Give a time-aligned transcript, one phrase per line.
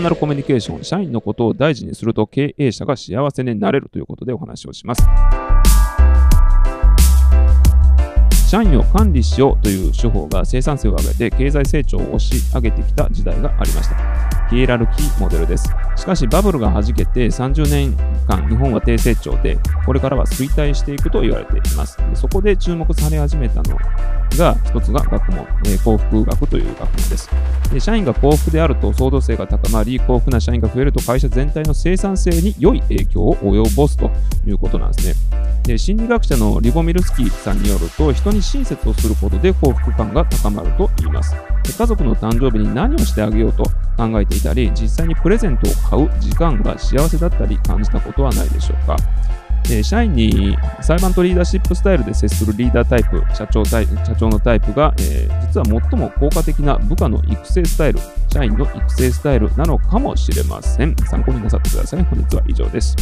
[0.00, 5.02] ナルコミュニケーション、社員のことを大事にすると経営者が幸せになれるということでお話をします。
[8.48, 13.96] 社員を管理しようという手法が生産性を上げて経済成長を押し上げてきた時代がありました。
[14.48, 15.68] ヒエラルキーモデルです。
[15.96, 17.96] しかしバブルが弾けて30年
[18.26, 21.98] 間日本は低成長でこれからは衰退していくと言われています。
[22.14, 23.76] そこで注目され始めたの
[24.36, 27.30] が一つが学問、え、幸福学という学問です
[27.72, 27.80] で。
[27.80, 34.10] 社員が幸福であると創造性が高まり幸福な社員が増えると会社全体の生産性に良い影響を及ぼすと
[34.46, 35.14] いうことなんですね。
[35.66, 41.34] で心理学者のリボミルスキーさんによると人に親切をすることで幸福感が高まると言います
[41.76, 43.64] 家族の誕生日に何をしてあげようと
[43.96, 48.96] 考えていたり実際にプレゼントを買う時間が幸せだったり感じたことはないでしょうか
[49.70, 57.98] え社員に裁判とリーダーシップスタイルで接するリーダータイプ、社長タイ社長のタイプが、えー、実は最も効果的な部下の育成スタイル、
[58.32, 60.94] 社員の育成スタイルなのかもしれません。
[60.96, 62.04] 参考になさってください。
[62.04, 62.96] 本日は以上です。